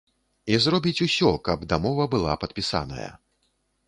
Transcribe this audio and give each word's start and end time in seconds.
І 0.53 0.57
зробіць 0.63 1.03
усё, 1.07 1.33
каб 1.47 1.67
дамова 1.73 2.07
была 2.13 2.33
падпісаная. 2.45 3.11